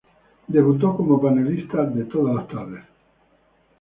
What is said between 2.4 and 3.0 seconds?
tardes.